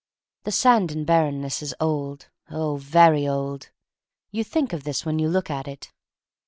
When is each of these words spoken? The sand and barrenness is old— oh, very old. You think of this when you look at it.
The 0.45 0.51
sand 0.51 0.91
and 0.91 1.05
barrenness 1.05 1.61
is 1.61 1.75
old— 1.79 2.29
oh, 2.49 2.77
very 2.77 3.27
old. 3.27 3.69
You 4.31 4.43
think 4.43 4.73
of 4.73 4.83
this 4.83 5.05
when 5.05 5.19
you 5.19 5.29
look 5.29 5.51
at 5.51 5.67
it. 5.67 5.93